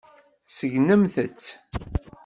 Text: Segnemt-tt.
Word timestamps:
Segnemt-tt. 0.55 1.47